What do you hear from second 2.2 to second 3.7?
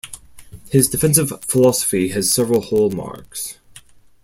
several hallmarks.